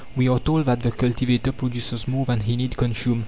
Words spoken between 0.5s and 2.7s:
that the cultivator produces more than he